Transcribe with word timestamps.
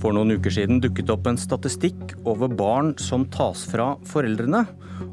For 0.00 0.16
noen 0.16 0.32
uker 0.32 0.52
siden 0.54 0.80
dukket 0.80 1.10
opp 1.12 1.26
en 1.28 1.38
statistikk 1.40 2.14
over 2.24 2.48
barn 2.48 2.94
som 3.00 3.26
tas 3.28 3.66
fra 3.68 3.92
foreldrene, 4.08 4.62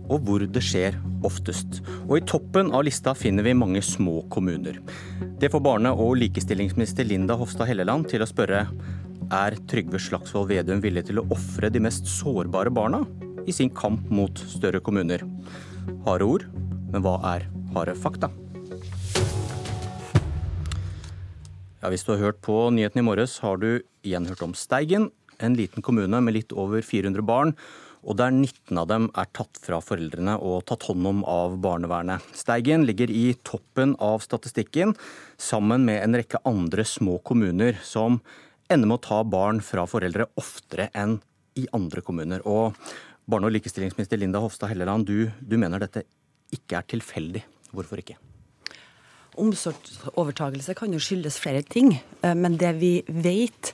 og 0.07 0.23
hvor 0.23 0.45
det 0.47 0.63
skjer 0.63 0.95
oftest. 1.27 1.81
Og 2.07 2.19
I 2.19 2.25
toppen 2.27 2.71
av 2.75 2.85
lista 2.87 3.11
finner 3.17 3.43
vi 3.43 3.55
mange 3.57 3.81
små 3.83 4.21
kommuner. 4.31 4.79
Det 5.39 5.51
får 5.51 5.63
barne- 5.63 5.91
og 5.91 6.15
likestillingsminister 6.21 7.07
Linda 7.07 7.35
Hofstad 7.35 7.67
Helleland 7.67 8.07
til 8.11 8.23
å 8.23 8.29
spørre 8.29 8.63
er 9.27 9.59
Trygve 9.67 9.99
Slagsvold 9.99 10.53
Vedum 10.53 10.79
villig 10.83 11.09
til 11.09 11.19
å 11.19 11.27
ofre 11.35 11.71
de 11.73 11.83
mest 11.83 12.07
sårbare 12.07 12.71
barna 12.71 13.03
i 13.47 13.51
sin 13.55 13.69
kamp 13.69 14.07
mot 14.09 14.39
større 14.39 14.79
kommuner? 14.79 15.23
Harde 16.07 16.27
ord, 16.27 16.47
men 16.93 17.03
hva 17.03 17.19
er 17.35 17.49
harde 17.75 17.95
fakta? 17.99 18.31
Ja, 21.77 21.91
Hvis 21.93 22.07
du 22.07 22.15
har 22.15 22.23
hørt 22.23 22.39
på 22.41 22.55
nyhetene 22.73 23.03
i 23.03 23.05
morges, 23.05 23.37
har 23.45 23.59
du 23.61 23.83
igjen 24.01 24.25
hørt 24.25 24.41
om 24.41 24.55
Steigen. 24.57 25.11
En 25.37 25.53
liten 25.53 25.83
kommune 25.85 26.17
med 26.25 26.33
litt 26.33 26.53
over 26.57 26.81
400 26.81 27.21
barn, 27.21 27.51
og 28.01 28.17
der 28.17 28.31
19 28.33 28.79
av 28.81 28.87
dem 28.89 29.05
er 29.13 29.27
tatt 29.37 29.59
fra 29.61 29.77
foreldrene 29.83 30.39
og 30.41 30.63
tatt 30.65 30.87
hånd 30.89 31.05
om 31.05 31.19
av 31.29 31.59
barnevernet. 31.61 32.23
Steigen 32.33 32.87
ligger 32.87 33.13
i 33.13 33.35
toppen 33.45 33.93
av 34.01 34.25
statistikken, 34.25 34.95
sammen 35.37 35.85
med 35.85 36.01
en 36.01 36.17
rekke 36.17 36.41
andre 36.49 36.81
små 36.81 37.19
kommuner 37.21 37.77
som 37.85 38.17
ender 38.73 38.89
med 38.89 38.97
å 38.97 39.05
ta 39.05 39.19
barn 39.21 39.61
fra 39.61 39.85
foreldre 39.85 40.31
oftere 40.41 40.89
enn 40.97 41.19
i 41.61 41.67
andre 41.77 42.01
kommuner. 42.01 42.41
Og 42.49 42.73
barne- 43.29 43.51
og 43.51 43.53
likestillingsminister 43.53 44.17
Linda 44.17 44.41
Hofstad 44.41 44.73
Helleland, 44.73 45.05
du, 45.05 45.29
du 45.45 45.57
mener 45.61 45.85
dette 45.85 46.07
ikke 46.49 46.81
er 46.81 46.89
tilfeldig. 46.89 47.45
Hvorfor 47.69 48.01
ikke? 48.01 48.17
Omsorgsovertagelse 49.41 50.75
kan 50.77 50.93
jo 50.93 51.01
skyldes 51.01 51.39
flere 51.41 51.63
ting, 51.65 51.95
eh, 52.23 52.35
men 52.37 52.57
det 52.59 52.75
vi 52.81 52.93
vet 53.07 53.73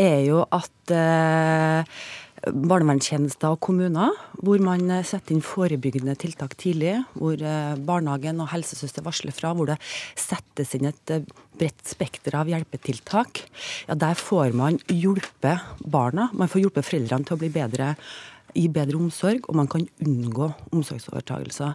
er 0.00 0.20
jo 0.26 0.42
at 0.52 0.94
eh, 0.94 1.94
barnevernstjenester 2.42 3.54
og 3.54 3.60
kommuner, 3.62 4.16
hvor 4.42 4.62
man 4.62 4.88
setter 5.06 5.36
inn 5.36 5.44
forebyggende 5.46 6.16
tiltak 6.18 6.56
tidlig, 6.58 6.96
hvor 7.14 7.38
eh, 7.38 7.76
barnehagen 7.78 8.42
og 8.42 8.50
helsesøster 8.54 9.04
varsler 9.06 9.34
fra, 9.36 9.52
hvor 9.54 9.70
det 9.70 9.78
settes 10.18 10.74
inn 10.78 10.90
et 10.90 11.14
bredt 11.58 11.86
spekter 11.86 12.38
av 12.40 12.50
hjelpetiltak, 12.50 13.44
ja, 13.86 13.98
der 13.98 14.18
får 14.18 14.56
man 14.58 14.80
hjulpet 14.90 15.86
barna. 15.86 16.30
Man 16.34 16.50
får 16.50 16.66
hjulpet 16.66 16.88
foreldrene 16.88 17.28
til 17.28 17.38
å 17.38 17.42
bli 17.42 17.52
bedre 17.54 17.94
gi 18.54 18.68
bedre 18.72 18.98
omsorg, 19.00 19.46
og 19.48 19.56
man 19.58 19.68
kan 19.70 19.86
unngå 20.04 20.50
omsorgsovertagelser. 20.72 21.74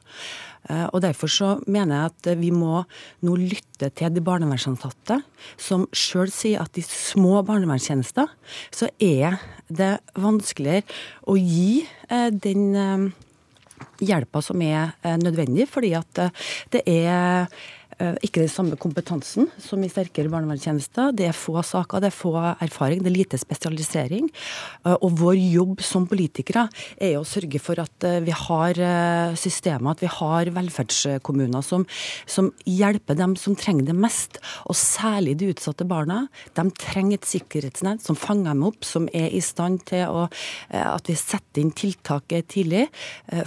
Eh, 0.70 0.86
og 0.92 1.02
Derfor 1.06 1.32
så 1.32 1.52
mener 1.68 1.96
jeg 1.96 2.12
at 2.12 2.40
vi 2.40 2.52
må 2.52 2.84
nå 3.26 3.38
lytte 3.40 3.92
til 3.96 4.14
de 4.14 4.24
barnevernsansatte, 4.24 5.22
som 5.58 5.88
sjøl 5.96 6.32
sier 6.34 6.64
at 6.64 6.78
i 6.78 6.86
små 6.86 7.42
barnevernstjenester 7.48 8.30
så 8.74 8.92
er 9.00 9.40
det 9.68 9.98
vanskeligere 10.18 10.86
å 11.28 11.38
gi 11.40 11.86
eh, 12.10 12.30
den 12.32 12.68
eh, 12.76 13.08
hjelpa 14.02 14.42
som 14.46 14.62
er 14.62 14.94
nødvendig, 15.22 15.68
fordi 15.70 15.92
at 15.98 16.22
det 16.74 16.82
er 16.90 17.48
Eh, 17.48 17.77
ikke 17.98 18.44
den 18.44 18.52
samme 18.52 18.78
kompetansen 18.78 19.48
som 19.62 19.82
i 19.82 19.90
sterkere 19.90 20.30
barnevernstjenester. 20.30 21.14
Det 21.18 21.28
er 21.30 21.36
få 21.36 21.58
saker, 21.66 22.02
det 22.04 22.12
er 22.12 22.16
få 22.16 22.34
erfaring, 22.38 23.02
det 23.02 23.10
er 23.10 23.16
lite 23.16 23.40
spesialisering. 23.42 24.30
Eh, 24.86 24.96
og 24.96 25.18
vår 25.18 25.38
jobb 25.38 25.82
som 25.86 26.08
politikere 26.10 26.68
er 27.02 27.18
å 27.18 27.26
sørge 27.28 27.62
for 27.64 27.82
at 27.82 28.08
eh, 28.08 28.20
vi 28.26 28.36
har 28.36 28.82
systemer, 29.40 29.96
at 29.96 30.04
vi 30.04 30.10
har 30.12 30.52
velferdskommuner 30.54 31.64
som, 31.66 31.86
som 32.30 32.52
hjelper 32.70 33.18
dem 33.18 33.36
som 33.40 33.56
trenger 33.58 33.90
det 33.90 33.98
mest. 33.98 34.42
Og 34.70 34.78
særlig 34.78 35.38
de 35.42 35.52
utsatte 35.54 35.88
barna. 35.88 36.26
De 36.58 36.68
trenger 36.78 37.18
et 37.18 37.30
sikkerhetsnett 37.30 38.06
som 38.06 38.20
fanger 38.20 38.54
dem 38.54 38.66
opp, 38.68 38.86
som 38.86 39.08
er 39.16 39.32
i 39.34 39.42
stand 39.44 39.84
til 39.90 40.06
å, 40.10 40.28
at 40.70 41.10
vi 41.10 41.18
setter 41.18 41.64
inn 41.64 41.74
tiltaket 41.76 42.50
tidlig 42.54 42.86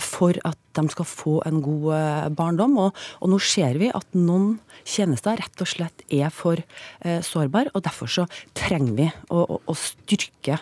for 0.03 0.37
at 0.47 0.59
de 0.77 0.85
skal 0.93 1.09
få 1.09 1.35
en 1.49 1.61
god 1.65 1.87
eh, 1.97 2.29
barndom. 2.37 2.77
Og, 2.81 3.03
og, 3.21 3.31
nå 3.33 3.41
ser 3.43 3.79
vi 3.81 3.91
at 3.95 4.17
noen 4.17 4.59
tjenester 4.85 5.41
rett 5.41 5.65
og 5.65 5.71
slett 5.71 6.05
er 6.09 6.33
for 6.35 6.61
eh, 6.61 7.21
sårbare, 7.27 7.73
og 7.75 7.85
derfor 7.87 8.11
så 8.11 8.27
trenger 8.57 8.97
vi 8.99 9.09
å, 9.29 9.45
å, 9.45 9.61
å 9.67 9.79
styrke 9.79 10.61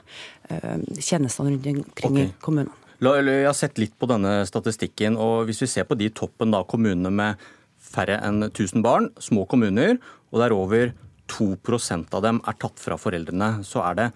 eh, 0.49 0.77
tjenestene 0.97 1.55
rundt 1.55 1.71
omkring 1.75 2.17
okay. 2.17 2.31
i 2.31 2.37
kommunene. 2.45 2.75
Jeg 2.99 3.45
har 3.47 3.55
sett 3.55 3.79
litt 3.79 3.95
på 3.95 4.09
denne 4.11 4.41
statistikken, 4.49 5.15
og 5.23 5.47
hvis 5.47 5.63
vi 5.63 5.71
ser 5.71 5.87
på 5.87 5.95
de 5.99 6.09
toppen 6.11 6.51
da, 6.51 6.65
kommunene 6.67 7.13
med 7.15 7.45
færre 7.79 8.17
enn 8.27 8.49
1000 8.49 8.83
barn, 8.83 9.07
små 9.23 9.45
kommuner, 9.51 10.01
og 10.33 10.43
der 10.43 10.55
over 10.57 10.91
2% 11.31 12.17
av 12.17 12.25
dem 12.25 12.41
er 12.49 12.57
tatt 12.59 12.81
fra 12.83 12.99
foreldrene, 12.99 13.61
så 13.67 13.85
er 13.87 14.01
det 14.01 14.09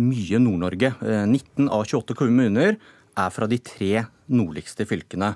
mye 0.00 0.40
Nord-Norge. 0.40 0.94
19 1.02 1.66
eh, 1.66 1.68
av 1.68 1.84
28 1.84 2.16
kommuner 2.16 2.78
er 3.20 3.34
fra 3.34 3.48
de 3.50 3.58
tre 3.62 4.04
nordligste 4.30 4.86
fylkene. 4.88 5.34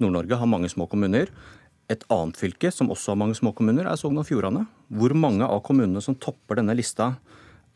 Nord-Norge 0.00 0.38
har 0.40 0.48
mange 0.50 0.70
små 0.72 0.86
kommuner. 0.90 1.32
Et 1.90 2.04
annet 2.12 2.38
fylke 2.38 2.70
som 2.72 2.92
også 2.92 3.12
har 3.12 3.20
mange 3.20 3.36
små 3.38 3.52
kommuner, 3.56 3.88
er 3.90 3.98
Sogn 3.98 4.20
og 4.20 4.28
Fjordane. 4.28 4.66
Hvor 4.94 5.14
mange 5.18 5.46
av 5.46 5.62
kommunene 5.66 6.02
som 6.04 6.16
topper 6.18 6.60
denne 6.60 6.76
lista, 6.78 7.14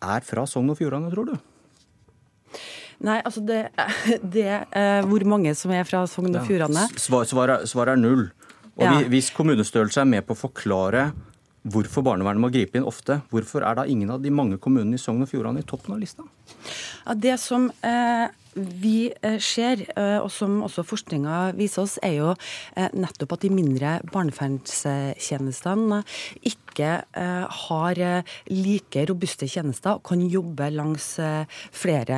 er 0.05 0.25
fra 0.27 0.47
Sogn 0.49 0.73
og 0.73 0.79
Fjordane, 0.79 1.11
tror 1.13 1.33
du? 1.33 1.35
Nei, 3.05 3.19
altså 3.27 3.43
det, 3.43 3.67
det 4.37 4.49
uh, 4.71 5.03
Hvor 5.09 5.25
mange 5.27 5.55
som 5.59 5.73
er 5.75 5.87
fra 5.89 6.05
Sogn 6.11 6.35
og 6.35 6.47
Fjordane? 6.47 6.87
Ja, 6.87 7.05
Svaret 7.07 7.33
svar 7.33 7.57
svar 7.69 7.93
er 7.93 8.01
null. 8.01 8.29
Og 8.75 8.85
ja. 8.87 8.97
Hvis 9.11 9.31
kommunestørrelse 9.35 10.03
er 10.03 10.11
med 10.11 10.27
på 10.27 10.35
å 10.35 10.43
forklare 10.47 11.09
hvorfor 11.65 12.05
barnevernet 12.05 12.43
må 12.43 12.51
gripe 12.53 12.77
inn 12.77 12.87
ofte, 12.87 13.21
hvorfor 13.33 13.65
er 13.65 13.79
da 13.79 13.87
ingen 13.89 14.11
av 14.13 14.23
de 14.23 14.33
mange 14.35 14.59
kommunene 14.61 14.99
i 14.99 15.01
Sogn 15.01 15.25
og 15.25 15.31
Fjordane 15.31 15.63
i 15.63 15.67
toppen 15.67 15.95
av 15.97 16.03
lista? 16.03 16.27
Ja, 17.05 17.15
det 17.17 17.39
som 17.43 17.71
uh, 17.71 18.27
vi 18.55 19.13
eh, 19.23 19.39
ser, 19.43 19.83
eh, 19.97 20.19
og 20.23 20.31
som 20.33 20.61
også 20.65 20.85
forskninga 20.87 21.55
viser 21.59 21.85
oss, 21.85 21.97
er 22.05 22.19
jo 22.21 22.31
eh, 22.77 22.91
nettopp 22.95 23.37
at 23.37 23.45
de 23.45 23.51
mindre 23.53 23.97
barnevernstjenestene 24.13 26.03
ikke 26.47 26.63
har 26.75 27.99
like 28.51 29.03
robuste 29.07 29.47
tjenester 29.47 29.93
og 29.95 30.01
kan 30.09 30.19
jobbe 30.27 30.67
langs 30.75 31.05
flere 31.71 32.17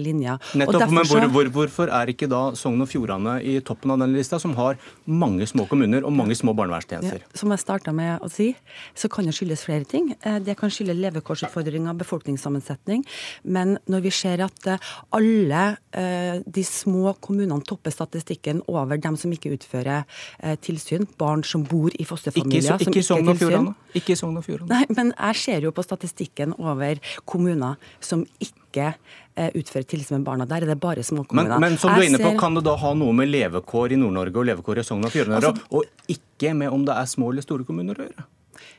linjer. 0.00 0.38
Nettopp, 0.56 0.86
men 0.88 1.04
hvor, 1.04 1.26
hvor, 1.34 1.50
Hvorfor 1.58 1.92
er 1.92 2.08
ikke 2.08 2.24
da 2.30 2.54
Sogn 2.56 2.80
og 2.80 2.88
Fjordane 2.88 3.34
i 3.44 3.58
toppen 3.60 3.92
av 3.92 4.00
den 4.00 4.14
lista, 4.16 4.38
som 4.40 4.54
har 4.56 4.80
mange 5.04 5.44
små 5.50 5.66
kommuner 5.68 6.06
og 6.08 6.14
mange 6.16 6.38
små 6.40 6.54
barnevernstjenester? 6.56 7.20
Ja, 7.20 7.36
som 7.36 7.52
jeg 7.52 7.60
starta 7.60 7.92
med 7.92 8.24
å 8.24 8.30
si, 8.32 8.54
så 8.96 9.12
kan 9.12 9.28
det 9.28 9.36
skyldes 9.36 9.66
flere 9.68 9.84
ting. 9.84 10.14
Det 10.24 10.56
kan 10.56 10.72
skylde 10.72 10.96
levekårsutfordringer, 10.96 12.00
befolkningssammensetning. 12.00 13.04
Men 13.44 13.76
når 13.92 14.06
vi 14.08 14.14
ser 14.22 14.46
at 14.48 14.72
alle 14.72 15.66
de 15.88 16.62
små 16.64 17.14
kommunene 17.24 17.64
topper 17.64 17.90
statistikken 17.94 18.60
over 18.68 19.00
dem 19.00 19.16
som 19.16 19.32
ikke 19.32 19.54
utfører 19.56 20.04
eh, 20.42 20.56
tilsyn. 20.60 21.06
Barn 21.20 21.44
som 21.46 21.64
bor 21.66 21.94
i 21.96 22.06
fosterfamilier. 22.08 22.76
Ikke, 22.76 22.92
ikke 22.92 23.06
som 23.06 23.28
og 23.28 23.38
Fjordane. 23.40 23.74
Ikke 23.96 24.16
Sogn 24.18 24.38
og 24.38 24.44
Fjordane. 24.46 24.68
Nei, 24.72 24.96
men 24.96 25.12
jeg 25.14 25.40
ser 25.42 25.66
jo 25.66 25.72
på 25.74 25.84
statistikken 25.86 26.54
over 26.58 27.00
kommuner 27.28 27.78
som 28.04 28.24
ikke 28.42 28.90
eh, 28.92 29.50
utfører 29.58 29.88
tilsyn 29.88 30.20
med 30.20 30.28
barna. 30.28 30.48
Der 30.48 30.66
er 30.66 30.74
det 30.74 30.80
bare 30.82 31.04
små 31.06 31.24
kommuner. 31.24 31.56
Men, 31.56 31.74
men 31.74 31.80
som 31.80 31.94
du 31.94 32.02
er 32.02 32.08
inne 32.10 32.22
på, 32.22 32.32
ser... 32.34 32.40
kan 32.40 32.58
det 32.58 32.64
da 32.68 32.76
ha 32.80 32.94
noe 32.98 33.16
med 33.16 33.30
levekår 33.32 33.96
i 33.96 34.00
Nord-Norge 34.00 34.42
og 34.42 34.50
levekår 34.52 34.82
i 34.82 34.88
Sogn 34.88 35.06
og 35.08 35.14
Fjordane 35.14 35.40
altså... 35.40 35.70
og 35.72 36.12
ikke 36.12 36.54
med 36.56 36.74
om 36.74 36.84
det 36.88 36.98
er 36.98 37.08
små 37.10 37.32
eller 37.32 37.46
store 37.46 37.66
kommuner 37.68 37.98
å 37.98 38.08
gjøre? 38.08 38.28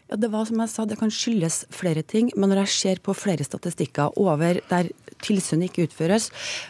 Ja, 0.09 0.17
Det 0.17 0.31
var 0.33 0.45
som 0.49 0.61
jeg 0.61 0.71
sa, 0.71 0.85
det 0.89 0.97
kan 0.99 1.13
skyldes 1.13 1.63
flere 1.73 2.03
ting. 2.03 2.31
Men 2.35 2.51
når 2.51 2.63
jeg 2.65 2.75
ser 2.75 3.01
på 3.05 3.15
flere 3.17 3.45
statistikker 3.45 4.17
over 4.19 4.61
der 4.69 4.89
tilsyn 5.23 5.63
ikke 5.65 5.87
utføres, 5.87 6.29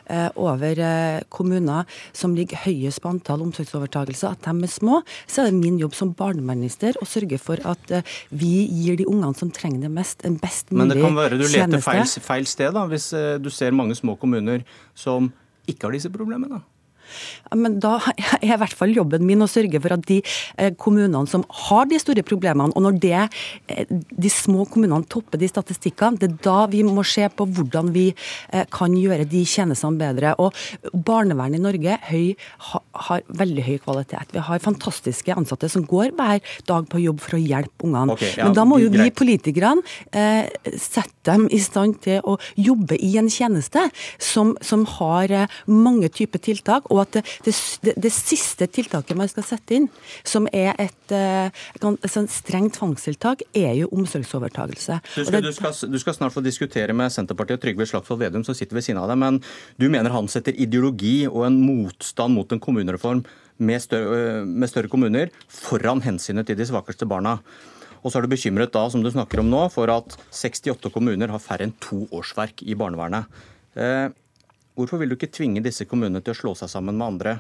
eh, 0.10 0.30
over 0.40 0.80
eh, 0.80 1.22
kommuner 1.34 1.90
som 2.14 2.36
ligger 2.38 2.64
høyest 2.66 3.02
på 3.04 3.12
antall 3.14 3.44
omsorgsovertagelser, 3.48 4.36
at 4.36 4.48
de 4.48 4.68
er 4.68 4.74
små, 4.74 5.02
så 5.28 5.44
er 5.44 5.52
det 5.52 5.60
min 5.60 5.80
jobb 5.82 5.98
som 5.98 6.14
barneminister 6.18 6.98
å 7.02 7.08
sørge 7.10 7.40
for 7.42 7.62
at 7.70 7.94
eh, 7.96 8.16
vi 8.32 8.66
gir 8.68 9.00
de 9.00 9.08
ungene 9.10 9.36
som 9.38 9.52
trenger 9.54 9.88
det 9.88 9.94
mest, 9.94 10.26
en 10.26 10.40
best 10.40 10.72
mulig 10.72 10.80
tjeneste. 10.80 10.82
Men 10.82 10.96
det 10.96 11.06
kan 11.06 11.22
være 11.22 11.40
du 11.40 11.48
leter 11.48 11.86
feil, 11.86 12.26
feil 12.32 12.50
sted, 12.50 12.74
da, 12.76 12.88
hvis 12.90 13.12
du 13.42 13.50
ser 13.54 13.76
mange 13.76 13.98
små 13.98 14.18
kommuner 14.20 14.66
som 14.98 15.32
ikke 15.70 15.88
har 15.88 15.98
disse 15.98 16.12
problemene? 16.14 16.62
Men 17.56 17.80
da 17.84 17.98
er 18.42 18.46
i 18.56 18.60
hvert 18.60 18.76
fall 18.78 18.94
jobben 18.96 19.26
min 19.28 19.44
å 19.46 19.50
sørge 19.50 19.82
for 19.82 19.96
at 19.96 20.06
de 20.10 20.20
eh, 20.58 20.74
kommunene 20.80 21.26
som 21.30 21.46
har 21.68 21.90
de 21.90 22.00
store 22.02 22.24
problemene, 22.28 22.74
og 22.76 22.86
når 22.86 23.00
det, 23.04 23.24
eh, 23.72 23.86
de 23.90 24.32
små 24.34 24.68
kommunene 24.70 25.08
topper 25.10 25.42
de 25.42 25.50
statistikkene, 25.50 26.20
det 26.20 26.30
er 26.30 26.38
da 26.46 26.60
vi 26.72 26.84
må 26.88 27.04
se 27.08 27.26
på 27.30 27.48
hvordan 27.48 27.94
vi 27.96 28.10
eh, 28.12 28.66
kan 28.74 28.96
gjøre 28.98 29.28
de 29.30 29.44
tjenestene 29.48 30.00
bedre. 30.00 30.36
Og 30.40 30.56
barnevernet 30.94 31.60
i 31.60 31.64
Norge 31.64 32.00
høy, 32.10 32.26
har 33.08 33.24
veldig 33.40 33.66
høy 33.66 33.78
kvalitet. 33.84 34.34
Vi 34.36 34.44
har 34.44 34.64
fantastiske 34.64 35.36
ansatte 35.36 35.70
som 35.72 35.86
går 35.88 36.14
hver 36.18 36.44
dag 36.70 36.88
på 36.90 37.02
jobb 37.04 37.22
for 37.24 37.38
å 37.38 37.42
hjelpe 37.42 37.88
ungene. 37.88 38.16
Okay, 38.16 38.34
ja, 38.38 38.48
Men 38.48 38.58
da 38.58 38.66
må 38.68 38.80
jo 38.82 38.92
vi 38.94 39.10
politikerne 39.16 39.84
eh, 40.12 40.50
sette 40.76 41.18
dem 41.30 41.48
i 41.54 41.60
stand 41.62 42.00
til 42.04 42.24
å 42.26 42.38
jobbe 42.58 42.98
i 42.98 43.12
en 43.22 43.30
tjeneste 43.32 43.86
som, 44.22 44.56
som 44.66 44.86
har 44.98 45.34
mange 45.70 46.10
typer 46.14 46.42
tiltak. 46.42 46.90
og 46.90 47.04
at 47.06 47.20
det, 47.20 47.54
det, 47.84 47.96
det, 47.98 48.12
siste 48.14 48.68
tiltaket 48.68 49.18
man 49.18 49.30
skal 49.32 49.46
sette 49.46 49.78
inn, 49.78 49.88
som 50.28 50.48
er 50.54 50.74
et, 50.82 51.14
eh, 51.16 51.50
et 51.50 52.20
strengt 52.34 52.78
tvangstiltak, 52.80 53.44
er 53.54 53.74
jo 53.80 53.90
omsorgsovertagelse. 53.96 55.00
Du 55.16 55.24
skal, 55.26 55.44
du, 55.44 55.52
skal, 55.56 55.76
du 55.94 56.00
skal, 56.02 56.18
snart 56.18 56.36
få 56.36 56.44
diskutere 56.46 56.96
med 56.96 57.14
Senterpartiet 57.14 57.60
og 57.60 57.64
Trygve 57.64 57.88
Slagsvold 57.90 58.24
Vedum, 58.24 58.46
som 58.48 58.58
sitter 58.58 58.78
ved 58.78 58.86
siden 58.86 59.02
av 59.02 59.10
deg, 59.12 59.20
men 59.22 59.40
du 59.80 59.88
mener 59.92 60.14
han 60.14 60.30
setter 60.32 60.58
ideologi 60.60 61.24
og 61.30 61.46
en 61.48 61.60
motstand 61.62 62.36
mot 62.36 62.52
en 62.52 62.62
kommunereform 62.90 63.24
med 63.60 63.82
større, 63.82 64.46
med 64.46 64.70
større 64.70 64.90
kommuner 64.90 65.30
foran 65.50 66.02
hensynet 66.02 66.48
til 66.48 66.58
de 66.58 66.66
svakeste 66.66 67.06
barna. 67.06 67.40
Og 68.04 68.12
så 68.12 68.20
er 68.20 68.24
du 68.24 68.32
bekymret 68.32 68.72
da, 68.72 68.90
som 68.90 69.04
du 69.04 69.12
snakker 69.12 69.42
om 69.42 69.50
nå, 69.50 69.70
for 69.70 69.92
at 69.92 70.16
68 70.32 70.90
kommuner 70.94 71.30
har 71.30 71.40
færre 71.40 71.68
enn 71.68 71.76
to 71.80 72.08
årsverk 72.16 72.64
i 72.64 72.76
barnevernet. 72.76 73.28
Eh, 73.76 74.08
hvorfor 74.76 75.00
vil 75.00 75.10
du 75.10 75.18
ikke 75.18 75.34
tvinge 75.36 75.62
disse 75.62 75.86
kommunene 75.86 76.22
til 76.24 76.32
å 76.32 76.40
slå 76.40 76.56
seg 76.56 76.72
sammen 76.72 76.96
med 76.96 77.08
andre 77.08 77.40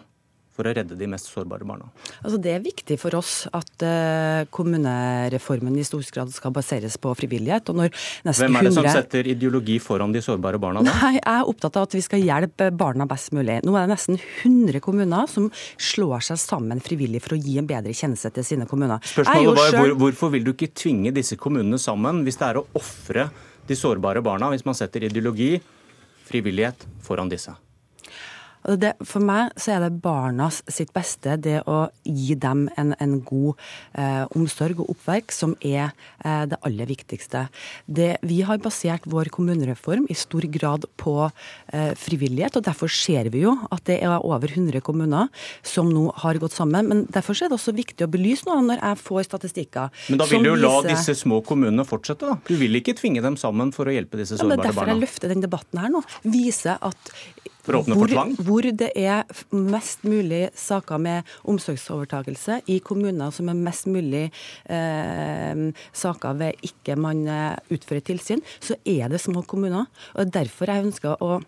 for 0.56 0.68
å 0.68 0.74
redde 0.76 0.98
de 1.00 1.08
mest 1.08 1.30
sårbare 1.32 1.66
barna? 1.68 1.88
Altså 2.20 2.40
det 2.42 2.52
er 2.58 2.64
viktig 2.64 2.98
for 3.00 3.16
oss 3.20 3.46
at 3.56 3.86
uh, 3.86 4.44
kommunereformen 4.54 5.78
i 5.80 5.86
stor 5.88 6.04
grad 6.16 6.34
skal 6.36 6.54
baseres 6.56 6.98
på 7.00 7.14
frivillighet. 7.16 7.72
Hvem 7.72 7.86
er 7.88 7.94
det 8.26 8.36
100... 8.36 8.74
som 8.76 8.90
setter 8.92 9.30
ideologi 9.32 9.78
foran 9.84 10.14
de 10.16 10.24
sårbare 10.26 10.60
barna? 10.62 10.84
Da? 10.84 10.96
Nei, 10.96 11.14
Jeg 11.20 11.26
er 11.32 11.52
opptatt 11.54 11.80
av 11.80 11.88
at 11.88 11.96
vi 11.96 12.04
skal 12.04 12.26
hjelpe 12.26 12.70
barna 12.76 13.08
best 13.10 13.32
mulig. 13.36 13.62
Nå 13.68 13.78
er 13.78 13.88
det 13.88 13.96
nesten 13.96 14.20
100 14.20 14.84
kommuner 14.84 15.32
som 15.32 15.48
slår 15.80 16.28
seg 16.32 16.42
sammen 16.42 16.84
frivillig 16.84 17.24
for 17.24 17.38
å 17.38 17.40
gi 17.40 17.56
en 17.62 17.70
bedre 17.70 17.96
tjeneste 17.96 18.34
til 18.36 18.48
sine 18.52 18.68
kommuner. 18.70 19.00
Spørsmålet 19.14 19.62
var 19.62 19.72
selv... 19.72 19.86
hvor, 19.86 19.96
Hvorfor 20.10 20.34
vil 20.36 20.44
du 20.48 20.54
ikke 20.56 20.74
tvinge 20.76 21.14
disse 21.16 21.40
kommunene 21.40 21.80
sammen 21.82 22.24
hvis 22.26 22.40
det 22.42 22.52
er 22.52 22.62
å 22.62 22.68
ofre 22.76 23.30
de 23.70 23.78
sårbare 23.78 24.24
barna, 24.26 24.50
hvis 24.52 24.66
man 24.68 24.76
setter 24.78 25.06
ideologi, 25.08 25.54
frivillighet, 26.28 26.88
foran 27.06 27.32
disse? 27.32 27.54
Det, 28.60 28.92
for 29.08 29.24
meg 29.24 29.54
så 29.60 29.76
er 29.76 29.86
det 29.86 30.02
barnas 30.04 30.60
sitt 30.68 30.92
beste, 30.96 31.38
det 31.40 31.62
å 31.70 31.88
gi 32.04 32.36
dem 32.36 32.66
en, 32.80 32.92
en 33.00 33.16
god 33.24 33.56
eh, 33.96 34.26
omsorg 34.36 34.82
og 34.84 34.92
oppverk, 34.94 35.32
som 35.32 35.56
er 35.64 35.94
eh, 36.26 36.44
det 36.52 36.60
aller 36.68 36.90
viktigste. 36.90 37.46
Det, 37.88 38.12
vi 38.28 38.42
har 38.48 38.60
basert 38.62 39.08
vår 39.10 39.32
kommunereform 39.34 40.10
i 40.12 40.18
stor 40.18 40.46
grad 40.52 40.90
på 41.00 41.16
eh, 41.30 41.94
frivillighet, 42.00 42.60
og 42.60 42.68
derfor 42.68 42.92
ser 42.92 43.32
vi 43.32 43.46
jo 43.46 43.56
at 43.72 43.86
det 43.88 44.02
er 44.04 44.20
over 44.20 44.52
100 44.52 44.84
kommuner 44.86 45.32
som 45.64 45.90
nå 45.94 46.10
har 46.20 46.42
gått 46.42 46.58
sammen. 46.58 46.92
Men 46.92 47.06
derfor 47.14 47.40
er 47.40 47.50
det 47.50 47.60
også 47.60 47.76
viktig 47.78 48.06
å 48.06 48.12
belyse 48.12 48.50
noe 48.50 48.66
når 48.68 48.84
jeg 48.84 49.02
får 49.06 49.30
statistikker. 49.30 49.96
Men 50.12 50.22
da 50.22 50.28
vil 50.30 50.44
du 50.44 50.52
jo 50.52 50.60
la 50.60 50.76
disse 50.90 51.16
små 51.24 51.40
kommunene 51.48 51.88
fortsette, 51.88 52.28
da? 52.28 52.40
Du 52.50 52.58
vil 52.60 52.76
ikke 52.82 52.98
tvinge 53.00 53.24
dem 53.24 53.40
sammen 53.40 53.72
for 53.76 53.88
å 53.88 53.96
hjelpe 53.96 54.20
disse 54.20 54.36
sårbare 54.36 54.60
barna? 54.60 54.60
Ja, 54.60 54.68
men 54.68 54.76
er 54.76 54.82
barna. 54.82 54.96
jeg 54.98 55.06
løfter 55.08 55.34
den 55.34 55.48
debatten 55.48 55.80
her 55.80 55.96
nå. 55.96 56.04
Vise 56.28 56.76
at 56.76 57.14
for 57.70 57.78
å 57.78 57.82
åpne 57.84 57.98
for 58.00 58.12
tvang? 58.12 58.32
Hvor 58.50 58.66
det 58.66 58.90
er 58.98 59.28
mest 59.54 60.04
mulig 60.08 60.48
saker 60.58 61.02
med 61.02 61.30
omsorgsovertakelse, 61.50 62.64
i 62.74 62.80
kommuner 62.82 63.34
som 63.36 63.52
er 63.52 63.60
mest 63.60 63.86
mulig 63.90 64.26
eh, 64.66 65.64
saker 65.94 66.42
ved 66.42 66.66
ikke 66.66 66.98
man 67.00 67.24
eh, 67.30 67.56
utfører 67.70 68.04
tilsyn, 68.10 68.42
så 68.60 68.78
er 68.86 69.14
det 69.14 69.22
små 69.22 69.46
kommuner. 69.46 69.86
og 70.16 70.34
Derfor 70.34 70.74
jeg 70.74 70.90
ønsker 70.90 71.22
å 71.22 71.40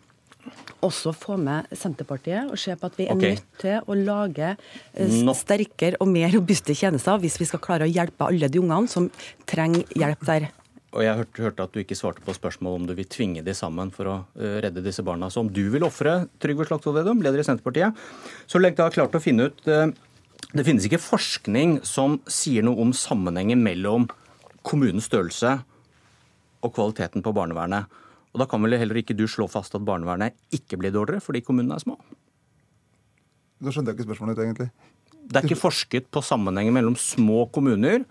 også 0.81 1.13
få 1.13 1.35
med 1.37 1.69
Senterpartiet 1.77 2.49
og 2.49 2.57
se 2.59 2.73
på 2.77 2.89
at 2.89 2.95
vi 2.97 3.05
er 3.05 3.13
okay. 3.13 3.35
nødt 3.35 3.59
til 3.61 3.85
å 3.85 3.97
lage 3.97 4.53
eh, 4.55 5.19
sterkere 5.37 5.99
og 6.01 6.09
mer 6.09 6.31
robuste 6.33 6.73
tjenester 6.77 7.21
hvis 7.21 7.37
vi 7.41 7.49
skal 7.49 7.61
klare 7.61 7.85
å 7.85 7.91
hjelpe 7.91 8.25
alle 8.25 8.49
de 8.49 8.61
ungene 8.61 8.89
som 8.89 9.09
trenger 9.49 9.85
hjelp 9.97 10.25
der 10.25 10.49
og 10.91 11.03
jeg 11.05 11.17
hørte, 11.21 11.43
hørte, 11.45 11.65
at 11.65 11.71
du 11.71 11.79
ikke 11.79 11.95
svarte 11.95 12.23
på 12.25 12.33
spørsmålet 12.35 12.81
om 12.81 12.87
du 12.89 12.93
vil 12.97 13.07
tvinge 13.07 13.43
de 13.45 13.53
sammen 13.55 13.93
for 13.95 14.09
å 14.11 14.15
uh, 14.27 14.57
redde 14.63 14.83
disse 14.83 15.03
barna. 15.07 15.29
Så 15.31 15.39
om 15.43 15.51
du 15.51 15.63
vil 15.71 15.85
ofre 15.87 16.25
Trygve 16.43 16.67
Slagsvold 16.67 16.99
Vedum, 16.99 17.21
leder 17.23 17.39
i 17.39 17.45
Senterpartiet, 17.47 17.95
så 18.43 18.59
lenge 18.59 18.75
du 18.79 18.83
har 18.83 18.95
klart 18.95 19.15
å 19.15 19.23
finne 19.23 19.47
ut 19.47 19.63
uh, 19.71 19.87
Det 20.51 20.65
finnes 20.67 20.83
ikke 20.83 20.99
forskning 20.99 21.79
som 21.87 22.19
sier 22.27 22.65
noe 22.67 22.83
om 22.83 22.91
sammenhengen 22.91 23.63
mellom 23.63 24.09
kommunens 24.67 25.07
størrelse 25.07 25.61
og 26.61 26.73
kvaliteten 26.75 27.23
på 27.23 27.33
barnevernet. 27.33 27.87
Og 28.31 28.43
da 28.43 28.47
kan 28.51 28.63
vel 28.63 28.75
heller 28.79 28.99
ikke 28.99 29.15
du 29.15 29.25
slå 29.31 29.47
fast 29.51 29.75
at 29.77 29.87
barnevernet 29.87 30.35
ikke 30.55 30.79
blir 30.79 30.91
dårligere 30.91 31.23
fordi 31.23 31.43
kommunene 31.45 31.79
er 31.79 31.83
små? 31.83 31.95
Da 33.61 33.71
skjønte 33.71 33.93
jeg 33.93 34.01
ikke 34.01 34.09
spørsmålet 34.11 34.35
ditt, 34.35 34.43
egentlig. 34.49 34.69
Det 35.31 35.39
er 35.39 35.47
ikke 35.47 35.63
forsket 35.63 36.11
på 36.11 36.23
sammenhengen 36.25 36.75
mellom 36.75 36.99
små 36.99 37.45
kommuner 37.53 38.03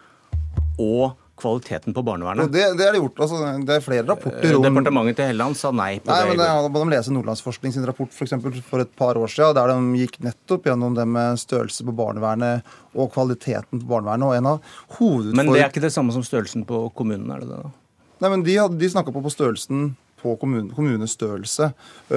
og 0.80 1.19
kvaliteten 1.40 1.96
på 1.96 2.04
barnevernet. 2.06 2.50
Det, 2.52 2.66
det 2.78 2.86
er 2.86 2.94
det 2.94 3.00
gjort. 3.00 3.22
Altså, 3.26 3.40
det 3.66 3.76
er 3.76 3.84
flere 3.84 4.06
rapporter 4.08 4.56
om 4.56 4.66
Departementet 4.66 5.18
til 5.20 5.30
Helland 5.32 5.58
sa 5.58 5.72
nei 5.74 5.94
på 5.98 6.12
nei, 6.12 6.20
det. 6.22 6.36
Men 6.36 6.42
det 6.44 6.72
må 6.74 6.84
de 6.84 6.94
lese 6.94 7.14
Nordlandsforskning 7.14 7.74
sin 7.74 7.86
rapport 7.88 8.12
for, 8.14 8.28
eksempel, 8.28 8.60
for 8.66 8.84
et 8.84 8.92
par 9.00 9.20
år 9.20 9.32
siden, 9.32 9.56
der 9.58 9.72
de 9.72 10.04
gikk 10.04 10.20
nettopp 10.26 10.70
gjennom 10.70 10.96
det 10.98 11.08
med 11.10 11.40
størrelse 11.42 11.86
på 11.88 11.96
barnevernet 11.96 12.70
og 12.94 13.12
kvaliteten 13.14 13.82
på 13.82 13.90
barnevernet. 13.90 14.28
og 14.28 14.36
en 14.36 14.50
av 14.54 14.74
hovedutfordringene... 14.98 15.42
Men 15.42 15.54
det 15.54 15.64
er 15.64 15.72
ikke 15.72 15.86
det 15.86 15.94
samme 15.96 16.14
som 16.14 16.26
størrelsen 16.26 16.66
på 16.68 16.86
kommunen, 16.96 17.30
er 17.34 17.44
det 17.44 17.50
det? 17.50 17.62
da? 17.64 17.74
Nei, 18.20 18.32
men 18.34 18.44
De, 18.44 18.56
de 18.76 18.92
snakka 18.92 19.14
på, 19.14 19.22
på 19.24 19.32
størrelsen 19.32 19.94
på 20.20 20.34
kommune, 20.40 20.70
kommunestørrelse 20.76 21.70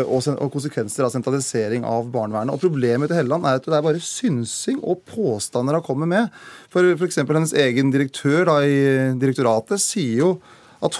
og, 0.03 0.27
og, 0.33 0.50
konsekvenser 0.53 1.07
av 1.07 1.13
sentralisering 1.13 1.88
av 1.88 2.09
barnevernet. 2.13 2.53
Og 2.55 2.63
Problemet 2.63 3.11
til 3.11 3.21
Helleland 3.21 3.47
er 3.47 3.59
at 3.59 3.69
det 3.69 3.77
er 3.77 3.85
bare 3.85 4.03
synsing 4.03 4.81
og 4.81 5.05
påstander 5.09 5.79
han 5.79 5.85
kommer 5.85 6.09
med. 6.09 6.44
For 6.73 6.94
F.eks. 6.95 7.21
hennes 7.23 7.55
egen 7.65 7.94
direktør 7.94 8.50
da, 8.51 8.59
i 8.65 9.15
direktoratet 9.21 9.81
sier 9.83 10.19
jo 10.23 10.35
at 10.83 11.00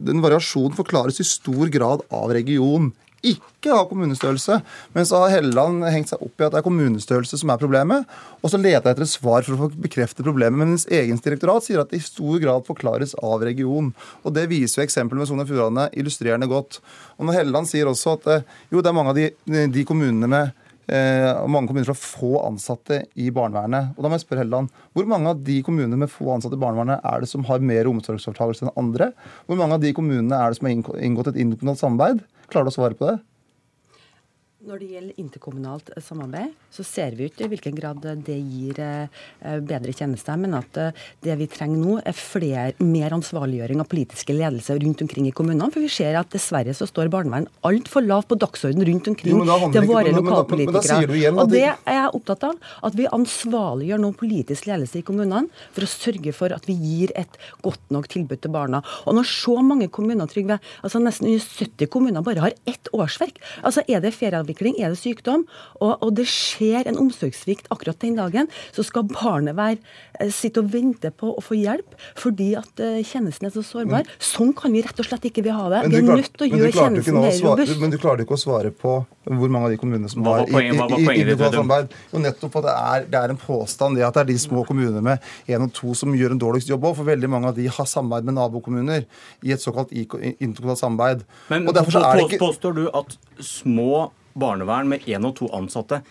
den 0.00 0.22
variasjonen 0.24 0.76
forklares 0.78 1.20
i 1.20 1.28
stor 1.28 1.68
grad 1.72 2.04
av 2.14 2.32
region 2.32 2.88
ikke 3.26 3.74
har 3.74 3.86
kommunestørrelse. 3.90 4.60
Men 4.94 5.06
så 5.08 5.20
har 5.22 5.34
Helleland 5.34 5.84
hengt 5.92 6.12
seg 6.12 6.22
opp 6.24 6.40
i 6.40 6.46
at 6.46 6.54
det 6.54 6.60
er 6.60 6.66
kommunestørrelse 6.66 7.40
som 7.40 7.52
er 7.52 7.60
problemet. 7.60 8.08
Og 8.40 8.52
så 8.52 8.60
leter 8.60 8.78
jeg 8.78 8.96
etter 8.96 9.06
et 9.06 9.12
svar 9.12 9.44
for 9.46 9.56
å 9.56 9.60
få 9.64 9.82
bekrefte 9.88 10.24
problemet. 10.26 10.56
Men 10.58 10.72
hennes 10.72 10.88
egen 11.00 11.20
direktorat 11.20 11.66
sier 11.66 11.82
at 11.82 11.92
det 11.92 12.00
i 12.00 12.06
stor 12.06 12.40
grad 12.42 12.66
forklares 12.68 13.16
av 13.20 13.44
region. 13.44 13.92
Og 14.24 14.34
det 14.36 14.48
viser 14.52 14.80
jo 14.80 14.88
eksempelet 14.88 15.22
med 15.22 15.30
Sogn 15.30 15.44
og 15.44 15.50
Fjordane 15.50 15.90
illustrerende 16.00 16.48
godt. 16.50 16.80
Og 17.18 17.28
når 17.28 17.40
Helleland 17.40 17.70
sier 17.70 17.90
også 17.90 18.16
at 18.16 18.32
eh, 18.32 18.48
jo, 18.72 18.80
det 18.80 18.90
er 18.90 18.96
mange 18.96 19.12
av 19.12 19.20
de, 19.20 19.30
de 19.76 19.86
kommunene 19.88 20.30
med 20.30 20.56
eh, 20.88 21.44
mange 21.44 21.70
kommuner 21.70 21.92
har 21.92 22.00
få 22.00 22.32
ansatte 22.46 23.02
i 23.20 23.28
barnevernet. 23.34 23.94
Og 23.96 24.02
da 24.02 24.08
må 24.08 24.16
jeg 24.16 24.24
spørre 24.24 24.44
Helleland, 24.46 24.72
Hvor 24.96 25.12
mange 25.12 25.34
av 25.34 25.44
de 25.44 25.60
kommunene 25.66 26.00
med 26.00 26.12
få 26.12 26.32
ansatte 26.34 26.56
i 26.56 26.64
barnevernet 26.64 27.04
er 27.04 27.20
det 27.20 27.30
som 27.30 27.44
har 27.48 27.60
mer 27.60 27.92
omsorgsovertakelse 27.92 28.66
enn 28.66 28.76
andre? 28.80 29.12
Hvor 29.46 29.60
mange 29.60 29.76
av 29.76 29.84
de 29.84 29.92
kommunene 29.96 30.40
er 30.40 30.50
det 30.50 30.60
som 30.60 30.70
har 30.70 31.02
inngått 31.04 31.34
et 31.34 31.42
interkommunalt 31.44 31.84
samarbeid? 31.84 32.24
Klarer 32.50 32.66
du 32.66 32.72
å 32.72 32.74
svare 32.74 32.98
på 32.98 33.06
det? 33.06 33.18
Når 34.60 34.76
det 34.76 34.86
gjelder 34.92 35.20
interkommunalt 35.22 35.86
eh, 35.94 36.02
samarbeid, 36.04 36.50
så 36.68 36.84
ser 36.84 37.14
vi 37.16 37.30
ikke 37.30 37.46
i 37.46 37.48
hvilken 37.48 37.76
grad 37.78 38.02
det 38.26 38.34
gir 38.36 38.76
eh, 38.84 39.22
bedre 39.64 39.94
tjenester. 39.96 40.36
Men 40.36 40.52
at 40.58 40.76
eh, 40.76 40.98
det 41.24 41.36
vi 41.40 41.46
trenger 41.48 41.80
nå, 41.80 41.94
er 42.04 42.12
flere, 42.12 42.74
mer 42.84 43.14
ansvarliggjøring 43.16 43.80
av 43.80 43.88
politiske 43.88 44.36
ledelse 44.36 44.76
rundt 44.82 45.00
omkring 45.06 45.30
i 45.30 45.32
kommunene. 45.32 45.70
For 45.72 45.80
vi 45.80 45.88
ser 45.88 46.18
at 46.20 46.28
dessverre 46.34 46.74
så 46.76 46.84
står 46.90 47.08
barnevern 47.14 47.46
altfor 47.64 48.04
lavt 48.04 48.28
på 48.28 48.36
dagsordenen 48.42 48.84
rundt 48.90 49.08
omkring 49.14 49.40
jo, 49.40 49.46
til 49.72 49.88
våre 49.88 50.10
ikke, 50.10 50.18
lokalpolitikere. 50.18 50.98
Men, 51.08 51.24
men, 51.24 51.40
og 51.40 51.54
det 51.54 51.64
er 51.70 51.96
jeg 51.96 52.12
opptatt 52.20 52.46
av. 52.50 52.60
At 52.90 53.00
vi 53.00 53.08
ansvarliggjør 53.16 54.04
nå 54.04 54.12
politisk 54.20 54.68
ledelse 54.68 55.00
i 55.00 55.06
kommunene 55.08 55.48
for 55.70 55.88
å 55.88 55.90
sørge 55.94 56.36
for 56.36 56.52
at 56.52 56.68
vi 56.68 56.76
gir 56.82 57.16
et 57.16 57.40
godt 57.64 57.96
nok 57.96 58.10
tilbud 58.12 58.44
til 58.44 58.52
barna. 58.52 58.84
Og 59.08 59.16
når 59.16 59.32
så 59.32 59.56
mange 59.64 59.88
kommuner, 59.88 60.28
Trygve, 60.28 60.60
altså 60.84 61.00
nesten 61.00 61.32
70 61.32 61.88
kommuner 61.88 62.20
bare 62.28 62.44
har 62.44 62.60
ett 62.68 62.92
årsverk, 62.92 63.40
altså 63.64 63.88
er 63.88 64.04
det 64.04 64.12
ferieavvikling 64.12 64.49
utvikling, 64.50 64.76
er 64.80 64.92
det 64.92 65.00
sykdom, 65.00 65.46
og, 65.80 65.96
og, 66.00 66.14
det 66.16 66.26
skjer 66.28 66.88
en 66.90 66.98
omsorgssvikt 67.00 67.70
akkurat 67.70 68.00
den 68.02 68.18
dagen, 68.18 68.50
så 68.74 68.84
skal 68.86 69.06
barnet 69.08 69.56
være, 69.56 69.78
eh, 70.18 70.30
sitte 70.34 70.60
og 70.60 70.72
vente 70.72 71.10
på 71.10 71.32
å 71.36 71.44
få 71.44 71.58
hjelp 71.58 71.96
fordi 72.18 72.52
at 72.58 72.82
uh, 72.82 72.98
tjenesten 73.06 73.48
er 73.48 73.54
så 73.54 73.62
sårbar. 73.64 74.04
Men, 74.04 74.20
sånn 74.22 74.52
kan 74.56 74.72
vi 74.74 74.82
rett 74.84 74.98
og 75.00 75.06
slett 75.06 75.24
ikke 75.30 75.44
vi 75.46 75.54
ha 75.54 75.68
det. 75.72 75.84
Vi 75.90 76.00
er 76.00 76.06
nødt 76.06 76.32
til 76.34 76.46
å 76.46 76.50
gjøre 76.50 76.72
tjenesten 76.74 77.16
mer 77.16 77.32
robust. 77.44 77.80
Men 77.80 77.94
du 77.94 77.98
klarte 78.00 78.26
ikke 78.26 78.36
å 78.36 78.40
svare 78.40 78.72
på 78.74 79.00
hvor 79.30 79.52
mange 79.52 79.68
av 79.68 79.74
de 79.74 79.78
kommunene 79.80 80.10
som 80.10 80.24
har 80.26 80.44
individuelt 80.48 81.54
samarbeid. 81.54 81.96
Jo, 82.10 82.22
nettopp 82.24 82.60
at 82.60 82.66
det 82.66 82.76
er, 82.76 83.08
det 83.12 83.20
er, 83.20 83.34
en 83.34 83.40
påstand 83.40 83.98
det 83.98 84.06
at 84.06 84.16
det 84.16 84.22
er 84.24 84.30
de 84.30 84.38
små 84.42 84.64
kommunene 84.68 85.02
med 85.04 85.26
én 85.50 85.66
og 85.66 85.74
to 85.76 85.94
som 85.98 86.14
gjør 86.16 86.34
en 86.34 86.42
dårligst 86.42 86.72
jobb 86.72 86.88
òg. 86.88 86.96
For 87.00 87.08
veldig 87.08 87.30
mange 87.30 87.50
av 87.52 87.58
de 87.58 87.68
har 87.70 87.90
samarbeid 87.90 88.30
med 88.30 88.38
nabokommuner 88.38 89.04
i 89.46 89.54
et 89.54 89.62
såkalt 89.62 89.92
interkommunalt 89.94 90.82
samarbeid. 90.82 91.26
Men 91.52 91.68
påstår 92.40 92.80
du 92.80 92.86
at 92.96 93.18
små 93.44 94.08
barnevern 94.34 94.90
med 94.90 95.06
én 95.10 95.26
og 95.26 95.36
to 95.40 95.50
ansatte 95.56 96.02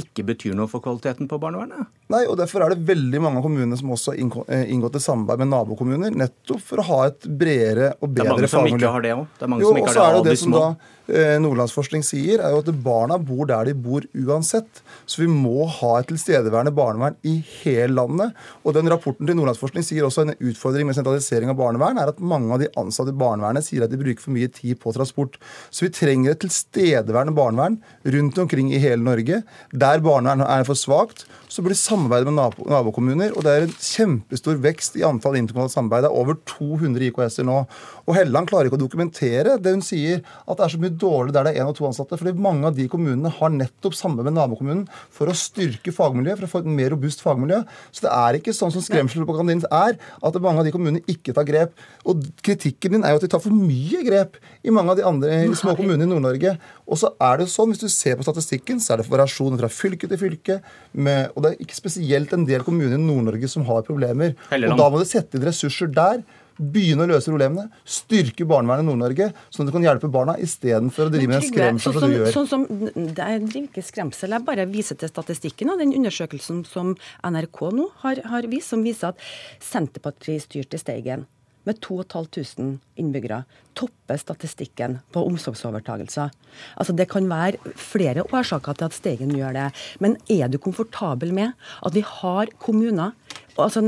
ikke 0.00 0.24
betyr 0.26 0.56
noe 0.58 0.70
for 0.70 0.82
kvaliteten 0.82 1.28
på 1.30 1.38
barnevernet? 1.38 1.86
Nei, 2.12 2.24
og 2.28 2.36
Derfor 2.36 2.64
er 2.64 2.74
det 2.74 2.84
veldig 2.84 3.20
mange 3.24 3.40
av 3.40 3.46
kommunene 3.46 3.78
som 3.80 3.92
også 3.94 4.12
har 4.12 4.50
eh, 4.52 4.66
inngått 4.74 4.98
et 4.98 5.04
samarbeid 5.04 5.40
med 5.40 5.52
nabokommuner, 5.54 6.12
nettopp 6.12 6.60
for 6.60 6.82
å 6.82 6.88
ha 6.90 6.98
et 7.08 7.24
bredere 7.24 7.94
og 8.00 8.10
bedre 8.12 8.50
fagmiljø. 8.50 8.50
Det 8.50 8.50
er 8.50 8.74
mange 8.74 8.74
som 8.74 8.82
ikke 8.82 8.92
har 8.96 9.06
det 9.06 9.14
òg. 9.14 9.24
Det 9.38 9.46
er 9.46 9.54
mange 9.54 9.64
jo, 9.64 9.70
som 9.72 9.80
ikke 9.80 9.96
har 10.02 10.18
det 10.18 10.34
de 10.34 10.42
små. 10.42 10.66
Eh, 11.04 11.34
Nordlandsforskning 11.36 12.00
sier, 12.00 12.40
er 12.40 12.54
jo 12.54 12.62
at 12.62 12.68
barna 12.84 13.18
bor 13.20 13.44
der 13.48 13.68
de 13.68 13.74
bor 13.76 14.04
uansett. 14.16 14.80
Så 15.04 15.20
vi 15.20 15.28
må 15.28 15.66
ha 15.68 15.90
et 15.98 16.08
tilstedeværende 16.08 16.72
barnevern 16.76 17.18
i 17.28 17.34
hele 17.60 17.92
landet. 17.98 18.32
Og 18.64 18.76
den 18.76 18.88
rapporten 18.88 19.28
til 19.28 19.36
Nordlandsforskning 19.36 19.84
sier 19.84 20.06
også 20.06 20.24
en 20.24 20.34
utfordring 20.38 20.88
med 20.88 20.96
sentralisering 20.96 21.52
av 21.52 21.58
barnevern 21.60 22.00
er 22.00 22.12
at 22.12 22.22
mange 22.24 22.52
av 22.56 22.62
de 22.62 22.70
ansatte 22.80 23.12
i 23.12 23.20
barnevernet 23.20 23.66
sier 23.66 23.84
at 23.84 23.92
de 23.92 24.00
bruker 24.00 24.24
for 24.24 24.36
mye 24.36 24.48
tid 24.48 24.80
på 24.80 24.94
transport. 24.96 25.36
Så 25.68 25.86
vi 25.86 25.92
trenger 25.92 26.32
et 26.32 26.44
tilstedeværende 26.46 27.36
barnevern 27.36 27.80
rundt 28.16 28.40
omkring 28.40 28.72
i 28.72 28.80
hele 28.80 29.04
Norge. 29.04 29.42
Der 29.72 30.04
barnevernet 30.04 30.48
er 30.48 30.64
for 30.68 30.78
svakt, 30.78 31.26
så 31.52 31.62
blir 31.62 31.76
det 31.76 31.82
samarbeid 31.94 32.28
med 32.28 32.36
nabokommuner. 32.70 33.34
Og 33.34 33.44
det 33.46 33.52
er 33.52 33.66
en 33.66 33.74
kjempestor 33.74 34.58
vekst 34.62 34.98
i 34.98 35.04
antall 35.06 35.38
interkommunale 35.38 35.72
samarbeid. 35.72 36.04
Det 36.04 36.10
er 36.10 36.20
over 36.20 36.38
200 36.50 37.06
IKS-er 37.08 37.46
nå. 37.48 37.60
Og 38.04 38.16
Helleland 38.18 38.50
klarer 38.50 38.68
ikke 38.68 38.78
å 38.78 38.82
dokumentere 38.82 39.56
det 39.62 39.72
hun 39.72 39.84
sier, 39.84 40.20
at 40.44 40.58
det 40.58 40.66
er 40.66 40.74
så 40.74 40.80
mye 40.82 40.94
dårlig 41.00 41.34
der 41.34 41.46
det 41.46 41.54
er 41.54 41.62
én 41.62 41.70
og 41.70 41.76
to 41.78 41.86
ansatte. 41.88 42.18
fordi 42.20 42.34
mange 42.36 42.66
av 42.68 42.76
de 42.76 42.86
kommunene 42.90 43.32
har 43.32 43.52
nettopp 43.54 43.96
samarbeid 43.96 44.28
med 44.28 44.36
nabokommunen 44.38 44.84
for 45.14 45.30
å 45.30 45.36
styrke 45.38 45.94
fagmiljøet, 45.94 46.40
for 46.40 46.48
å 46.48 46.52
få 46.52 46.62
et 46.64 46.70
mer 46.80 46.92
robust 46.94 47.24
fagmiljø. 47.24 47.62
Så 47.94 48.06
det 48.06 48.12
er 48.12 48.40
ikke 48.40 48.56
sånn 48.56 48.74
som 48.74 48.84
skremselpropagandien 48.84 49.64
er, 49.70 49.96
at 49.96 50.40
mange 50.44 50.60
av 50.60 50.68
de 50.68 50.74
kommunene 50.74 51.04
ikke 51.10 51.34
tar 51.36 51.48
grep. 51.48 51.74
Og 52.04 52.24
kritikken 52.44 52.98
din 52.98 53.06
er 53.06 53.14
jo 53.14 53.22
at 53.22 53.26
de 53.26 53.32
tar 53.32 53.42
for 53.44 53.54
mye 53.54 54.02
grep 54.04 54.36
i 54.64 54.74
mange 54.74 54.92
av 54.92 55.00
de 55.00 55.06
andre 55.08 55.40
små 55.56 55.76
kommunene 55.78 56.04
i 56.04 56.10
Nord-Norge. 56.10 56.56
Og 56.84 57.00
så 57.00 57.14
er 57.22 57.40
det 57.40 57.48
sånn, 57.52 57.72
hvis 57.72 57.80
du 57.80 57.88
ser 57.88 58.18
på 58.18 58.26
statistikken, 58.26 58.82
så 58.82 58.94
er 58.94 59.00
det 59.00 59.08
variasjoner 59.08 59.62
fra 59.62 59.72
fylke 59.72 60.10
til 60.10 60.20
fylke. 60.20 60.60
Med, 60.92 61.32
og 61.32 61.44
det 61.44 61.54
er 61.54 61.64
ikke 61.64 61.78
spesielt 61.84 62.32
en 62.32 62.46
del 62.48 62.64
kommuner 62.66 62.96
i 62.96 63.02
Nord-Norge 63.02 63.50
som 63.50 63.66
har 63.68 63.84
problemer. 63.86 64.34
Og 64.50 64.74
da 64.80 64.88
må 64.88 65.02
du 65.02 65.06
sette 65.08 65.38
inn 65.38 65.46
ressurser 65.46 65.92
der 65.92 66.24
begynne 66.54 67.02
å 67.02 67.10
løse 67.10 67.32
problemene, 67.32 67.66
styrke 67.82 68.46
barnevernet 68.46 68.84
i 68.84 68.88
Nord-Norge, 68.88 69.28
sånn 69.50 69.66
at 69.66 69.72
du 69.72 69.74
kan 69.74 69.86
hjelpe 69.88 70.10
barna 70.14 70.36
istedenfor 70.38 71.08
å 71.08 71.12
drive 71.14 71.32
med 71.32 71.46
skremsel 71.48 71.96
som, 71.96 72.06
du 72.06 72.14
gjør. 72.14 72.30
Sånn 72.34 72.50
som, 72.50 72.66
det 72.94 73.26
er 73.26 73.46
ikke 73.64 73.82
skremsel, 73.82 74.36
jeg 74.36 74.46
bare 74.46 74.68
viser 74.70 74.98
til 75.00 75.10
statistikken 75.10 75.74
og 75.74 75.82
den 75.82 75.94
undersøkelsen 75.98 76.62
som 76.70 76.94
NRK 77.26 77.62
nå 77.74 77.88
har, 78.04 78.22
har 78.30 78.50
vist, 78.50 78.70
som 78.70 78.86
viser 78.86 79.10
at 79.10 79.30
Senterpartiet 79.72 80.46
styrte 80.46 80.78
Steigen 80.78 81.26
med 81.64 81.80
2500 81.80 82.78
innbyggere 83.00 83.42
topper 83.74 84.18
statistikken 84.20 84.98
på 85.12 85.24
omsorgsovertagelser. 85.26 86.30
Altså 86.78 86.94
Det 86.94 87.08
kan 87.10 87.28
være 87.30 87.74
flere 87.76 88.24
årsaker 88.30 88.78
til 88.78 88.88
at 88.88 88.96
Steigen 88.96 89.34
gjør 89.34 89.56
det. 89.56 89.68
Men 90.00 90.16
er 90.30 90.48
du 90.48 90.58
komfortabel 90.58 91.34
med 91.34 91.52
at 91.84 91.94
vi 91.94 92.04
har 92.06 92.52
kommuner 92.62 93.16
altså 93.62 93.82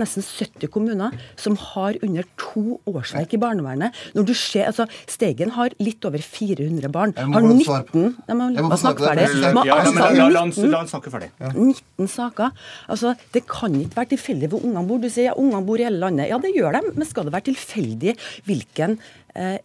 nesten 0.00 0.24
70 0.24 0.70
kommuner 0.72 1.14
som 1.40 1.56
har 1.60 1.98
under 2.04 2.26
to 2.40 2.78
årsverk 2.88 3.34
i 3.36 3.40
barnevernet. 3.40 3.96
Når 4.16 4.28
du 4.30 4.34
ser, 4.34 4.68
altså 4.70 4.86
Steigen 5.10 5.52
har 5.56 5.74
litt 5.82 6.04
over 6.08 6.22
400 6.24 6.90
barn. 6.92 7.14
Har 7.16 7.44
19 7.44 8.16
Jeg 8.26 8.38
må 8.38 8.50
må 8.70 8.80
snakke 8.80 9.04
ferdig. 9.04 9.28
La 9.54 10.44
han 10.80 10.90
snakke 10.90 11.12
ferdig. 11.12 11.30
19 11.52 12.10
saker. 12.10 12.52
Altså, 12.88 13.14
Det 13.34 13.44
kan 13.50 13.74
ikke 13.80 14.00
være 14.00 14.12
tilfeldig 14.16 14.50
hvor 14.52 14.64
ungene 14.64 14.86
bor. 14.88 15.00
Du 15.02 15.08
sier 15.10 15.30
ja, 15.30 15.38
ungene 15.38 15.64
bor 15.66 15.80
i 15.80 15.86
hele 15.86 16.00
landet. 16.02 16.30
Ja, 16.30 16.38
det 16.38 16.54
gjør 16.56 16.78
de, 16.78 16.94
men 16.96 17.08
skal 17.08 17.28
det 17.28 17.34
være 17.36 17.50
tilfeldig 17.50 18.16
hvilken 18.48 18.98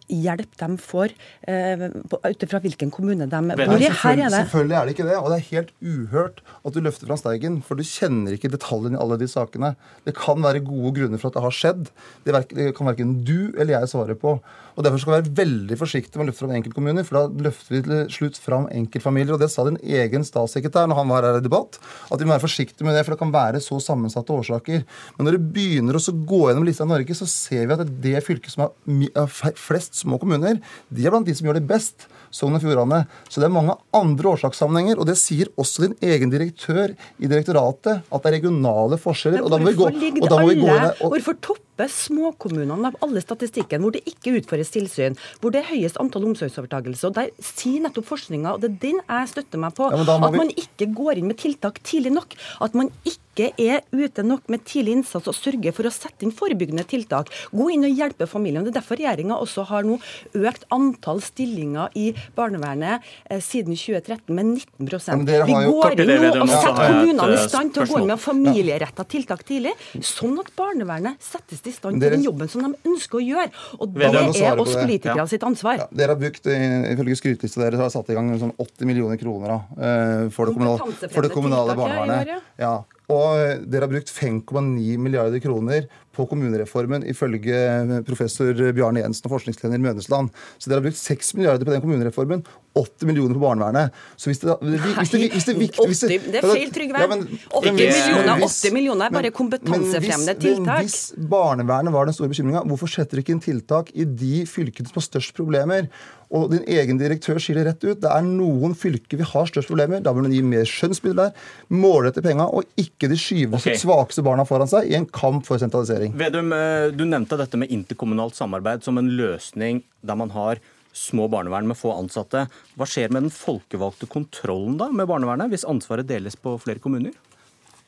hjelp 0.08 0.56
de 0.60 0.68
får, 0.78 1.14
eh, 1.48 1.86
ut 1.86 2.42
ifra 2.46 2.60
hvilken 2.62 2.90
kommune 2.90 3.26
de 3.26 3.40
bor 3.56 3.76
i. 3.80 3.90
Her 3.90 4.12
er 4.12 4.30
det 4.30 4.42
Selvfølgelig 4.46 4.76
er 4.76 4.86
det 4.86 4.94
ikke 4.94 5.08
det. 5.08 5.16
Og 5.16 5.30
det 5.30 5.38
er 5.38 5.50
helt 5.50 5.72
uhørt 5.82 6.40
at 6.64 6.72
du 6.72 6.80
løfter 6.80 7.06
fram 7.06 7.20
Steigen, 7.20 7.62
for 7.62 7.74
du 7.76 7.82
kjenner 7.82 8.36
ikke 8.36 8.52
detaljene 8.52 8.98
i 8.98 9.02
alle 9.02 9.18
de 9.18 9.28
sakene. 9.30 9.74
Det 10.04 10.14
kan 10.14 10.42
være 10.42 10.64
gode 10.64 10.94
grunner 10.98 11.18
for 11.18 11.28
at 11.28 11.38
det 11.38 11.42
har 11.46 11.56
skjedd. 11.56 11.90
Det 12.24 12.74
kan 12.76 12.86
verken 12.86 13.24
du 13.24 13.52
eller 13.56 13.80
jeg 13.80 13.92
svare 13.92 14.14
på. 14.14 14.40
Og 14.76 14.84
Derfor 14.84 15.00
skal 15.00 15.12
vi 15.12 15.16
være 15.16 15.36
veldig 15.38 15.76
forsiktige 15.80 16.20
med 16.20 16.26
å 16.26 16.28
løfte 16.30 16.44
fram 16.44 16.54
enkeltkommuner, 16.58 17.06
for 17.08 17.16
da 17.16 17.44
løfter 17.48 17.72
vi 17.72 17.80
til 17.86 18.02
slutt 18.12 18.36
fram 18.36 18.66
enkeltfamilier. 18.68 19.32
Og 19.32 19.40
det 19.40 19.48
sa 19.50 19.64
din 19.64 19.80
egen 19.80 20.26
statssekretær 20.26 20.90
når 20.90 21.00
han 21.00 21.12
var 21.14 21.24
her 21.24 21.38
i 21.40 21.44
debatt, 21.44 21.78
at 22.12 22.20
vi 22.20 22.28
må 22.28 22.34
være 22.34 22.44
forsiktige 22.44 22.84
med 22.84 22.94
det, 22.94 23.06
for 23.06 23.16
det 23.16 23.22
kan 23.22 23.32
være 23.32 23.62
så 23.64 23.80
sammensatte 23.80 24.36
årsaker. 24.36 24.84
Men 25.16 25.28
når 25.28 25.38
du 25.38 25.48
begynner 25.56 25.96
å 25.96 26.16
gå 26.28 26.42
gjennom 26.44 26.68
lista 26.68 26.84
i 26.84 26.92
Norge, 26.92 27.16
så 27.16 27.28
ser 27.30 27.64
vi 27.64 27.76
at 27.78 27.94
det 28.04 28.20
fylket 28.26 28.52
som 28.52 28.66
har 28.66 29.32
flest 29.60 29.98
små 30.02 30.20
kommuner, 30.22 30.60
de 30.88 31.06
er 31.06 31.14
blant 31.14 31.26
de 31.26 31.34
som 31.36 31.48
gjør 31.48 31.60
det 31.60 31.66
best. 31.68 32.08
Sogn 32.36 32.56
og 32.56 32.62
Fjordane. 32.62 33.04
Så 33.30 33.40
det 33.40 33.48
er 33.48 33.54
mange 33.54 33.76
andre 33.96 34.32
årsakssammenhenger. 34.34 34.98
Og 35.00 35.08
det 35.08 35.16
sier 35.20 35.50
også 35.60 35.86
din 35.86 35.94
egen 36.04 36.32
direktør 36.32 36.92
i 36.92 37.30
direktoratet, 37.30 38.02
at 38.02 38.24
det 38.24 38.30
er 38.30 38.36
regionale 38.38 38.98
forskjeller. 39.00 39.44
og 39.44 39.52
da 39.54 39.60
må 39.60 39.70
vi 39.70 39.78
gå, 39.78 39.88
og 39.88 40.28
da 40.28 40.40
må 40.40 40.50
vi 40.50 40.58
gå 40.60 40.68
inn 40.68 40.88
og, 40.90 41.14
Hvorfor 41.14 41.38
topper 41.50 41.92
småkommunene 41.92 42.90
av 42.90 42.96
alle 43.04 43.20
statistikken 43.20 43.84
hvor 43.84 43.94
det 43.94 44.02
ikke 44.08 44.36
utføres 44.40 44.72
tilsyn, 44.74 45.16
hvor 45.40 45.52
det 45.54 45.62
er 45.62 45.70
høyest 45.74 46.00
antall 46.02 46.26
omsorgsovertakelser, 46.30 47.12
Og 47.12 47.18
Der 47.20 47.30
sier 47.40 47.84
nettopp 47.84 48.08
forskninga, 48.08 48.56
og 48.56 48.64
det 48.64 48.72
er 48.72 48.80
den 48.88 49.00
jeg 49.02 49.32
støtter 49.32 49.62
meg 49.62 49.76
på, 49.76 49.90
ja, 49.92 50.02
at 50.02 50.32
vi... 50.32 50.42
man 50.42 50.52
ikke 50.52 50.90
går 50.96 51.20
inn 51.20 51.30
med 51.30 51.40
tiltak 51.40 51.80
tidlig 51.84 52.12
nok. 52.16 52.36
At 52.64 52.76
man 52.76 52.92
ikke 53.04 53.25
ikke 53.36 53.52
er 53.60 53.84
ute 53.92 54.24
nok 54.24 54.48
med 54.52 54.64
tidlig 54.64 54.96
innsats 54.96 55.28
og 55.28 55.36
sørger 55.36 55.74
for 55.76 55.88
å 55.88 55.92
sette 55.92 56.24
inn 56.24 56.32
forebyggende 56.34 56.86
tiltak. 56.88 57.28
Gå 57.52 57.68
inn 57.74 57.84
og 57.84 57.92
hjelpe 57.92 58.28
familiene. 58.30 58.64
Det 58.66 58.72
er 58.72 58.78
derfor 58.80 59.00
regjeringa 59.00 59.36
også 59.42 59.66
har 59.68 59.84
nå 59.86 59.98
økt 60.40 60.64
antall 60.72 61.20
stillinger 61.24 61.92
i 61.98 62.06
barnevernet 62.36 63.04
eh, 63.28 63.42
siden 63.44 63.76
2013 63.76 64.32
med 64.36 64.54
19% 64.80 65.26
Vi 65.26 65.58
går 65.68 66.00
inn 66.00 66.24
nå 66.24 66.32
og 66.46 66.52
setter 66.52 66.80
kommunene 66.80 67.28
i 67.34 67.42
stand 67.44 67.74
til 67.74 67.84
å 67.84 67.88
gå 67.90 68.00
inn 68.00 68.10
med 68.14 68.22
familieretta 68.22 69.06
tiltak 69.08 69.44
tidlig, 69.46 69.74
sånn 70.00 70.36
at 70.40 70.50
barnevernet 70.56 71.20
settes 71.22 71.62
i 71.66 71.74
stand 71.74 72.00
til 72.00 72.16
den 72.16 72.24
jobben 72.24 72.50
som 72.50 72.64
de 72.64 72.72
ønsker 72.88 73.20
å 73.20 73.24
gjøre. 73.24 73.52
Og 73.80 73.92
det 73.96 74.10
er 74.40 74.62
oss 74.62 74.72
politikere 74.76 75.28
sitt 75.30 75.44
ansvar. 75.46 75.82
Ja, 75.82 75.88
dere 75.92 76.16
har 76.16 76.20
brukt, 76.20 76.48
eh, 76.48 76.92
ifølge 76.94 77.20
skrytelista 77.20 77.64
deres, 77.66 77.82
har 77.82 77.92
satt 77.92 78.10
i 78.12 78.16
gang 78.16 78.32
sånn 78.40 78.54
80 78.56 78.88
millioner 78.88 79.20
kroner 79.20 79.52
da, 79.52 79.58
eh, 79.76 80.28
for 80.34 80.48
det 80.48 80.56
kommunale, 80.56 80.92
for 81.12 81.26
det 81.26 81.32
kommunale 81.34 81.76
barnevernet. 81.78 82.44
Ja, 82.60 82.76
og 83.12 83.66
dere 83.70 83.86
har 83.86 83.92
brukt 83.92 84.10
5,9 84.10 84.96
milliarder 84.98 85.42
kroner 85.42 85.86
på 86.16 86.26
kommunereformen, 86.26 87.04
ifølge 87.06 88.02
professor 88.08 88.50
Bjarne 88.74 89.04
Jensen 89.04 89.28
og 89.28 89.36
forskningsleder 89.36 89.82
Mønesland. 89.82 90.32
Så 90.58 90.70
dere 90.70 90.80
har 90.80 90.88
brukt 90.88 90.98
6 90.98 91.34
milliarder 91.38 91.68
på 91.68 91.74
den 91.74 91.84
kommunereformen, 91.84 92.42
80 92.76 93.08
millioner 93.08 93.36
på 93.36 93.42
barnevernet. 93.42 93.94
Så 94.16 94.30
hvis 94.30 94.42
det, 94.42 94.56
hvis 94.60 95.12
det, 95.12 95.20
hvis 95.32 95.48
det, 95.48 95.56
hvis 95.56 96.02
det, 96.04 96.18
det 96.28 96.42
er 96.42 96.48
feil, 96.48 96.72
Trygve. 96.74 97.06
Ja, 97.06 97.18
80 97.62 97.72
millioner, 97.78 98.44
80 98.46 98.76
millioner 98.76 99.08
er 99.08 99.16
bare 99.16 99.32
kompetansefremmende 99.34 100.36
tiltak. 100.42 100.82
Men 100.82 100.90
hvis 100.90 101.00
barnevernet 101.32 101.94
var 101.94 102.08
den 102.08 102.16
store 102.16 102.32
bekymringa, 102.32 102.66
hvorfor 102.68 102.90
setter 102.90 103.18
du 103.18 103.24
ikke 103.24 103.36
inn 103.36 103.42
tiltak 103.44 103.90
i 103.96 104.06
de 104.06 104.44
fylkene 104.50 104.90
som 104.90 105.00
har 105.00 105.08
størst 105.08 105.36
problemer? 105.38 105.90
Og 106.34 106.50
din 106.50 106.64
egen 106.66 106.98
direktør 106.98 107.38
sier 107.42 107.60
det 107.60 107.66
rett 107.68 107.84
ut. 107.86 108.00
Det 108.02 108.10
er 108.10 108.24
noen 108.26 108.74
fylker 108.78 109.20
vi 109.20 109.26
har 109.26 109.50
størst 109.50 109.70
problemer. 109.70 110.02
Da 110.02 110.12
bør 110.14 110.26
man 110.26 110.34
gi 110.34 110.42
mer 110.42 110.66
skjønnsmidler 110.66 111.28
der, 111.30 111.50
målrette 111.70 112.24
penga, 112.24 112.48
og 112.50 112.66
ikke 112.80 113.10
de 113.12 113.18
skyve 113.20 113.60
okay. 113.60 113.78
svakeste 113.78 114.24
barna 114.26 114.46
foran 114.48 114.70
seg 114.70 114.90
i 114.90 114.96
en 114.98 115.06
kamp 115.06 115.46
for 115.46 115.62
sentralisering. 115.62 116.16
Vedum, 116.18 116.50
eh, 116.56 116.88
du 116.94 117.06
nevnte 117.06 117.38
dette 117.38 117.60
med 117.60 117.70
interkommunalt 117.74 118.38
samarbeid 118.38 118.82
som 118.86 118.98
en 118.98 119.12
løsning 119.18 119.84
der 120.06 120.18
man 120.18 120.34
har 120.34 120.62
små 120.96 121.28
barnevern 121.32 121.68
med 121.68 121.78
få 121.78 121.92
ansatte. 121.96 122.46
Hva 122.76 122.88
skjer 122.88 123.12
med 123.12 123.26
den 123.26 123.34
folkevalgte 123.34 124.08
kontrollen 124.10 124.78
da 124.80 124.88
med 124.92 125.08
barnevernet, 125.10 125.52
hvis 125.52 125.66
ansvaret 125.68 126.08
deles 126.08 126.38
på 126.40 126.56
flere 126.62 126.82
kommuner? 126.82 127.14